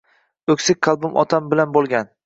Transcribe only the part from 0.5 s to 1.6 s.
O‘ksik qalbim otam